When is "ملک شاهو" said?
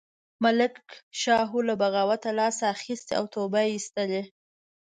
0.43-1.59